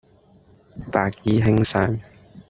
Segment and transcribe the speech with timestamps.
[0.91, 1.99] 白衣卿相